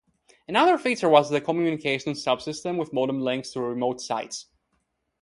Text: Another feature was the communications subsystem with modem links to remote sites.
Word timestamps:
Another 0.47 0.79
feature 0.79 1.07
was 1.07 1.29
the 1.29 1.39
communications 1.39 2.25
subsystem 2.25 2.79
with 2.79 2.91
modem 2.91 3.21
links 3.21 3.51
to 3.51 3.61
remote 3.61 4.01
sites. 4.01 4.47